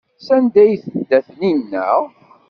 Sanda 0.25 0.57
ay 0.65 0.73
tedda 0.81 1.17
Taninna? 1.25 1.85